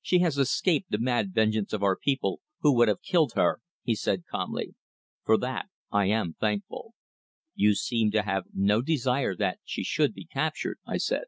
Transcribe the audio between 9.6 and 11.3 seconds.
she should be captured," I said.